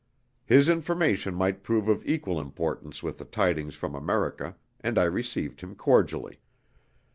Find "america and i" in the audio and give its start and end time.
3.93-5.03